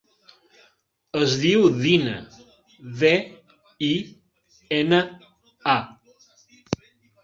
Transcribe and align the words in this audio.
Es 1.25 1.35
diu 1.43 1.65
Dina: 1.83 2.15
de, 3.05 3.13
i, 3.91 3.93
ena, 4.83 5.03
a. 5.79 5.81